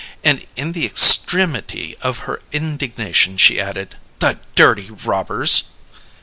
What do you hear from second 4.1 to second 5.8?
"The dirty robbers!"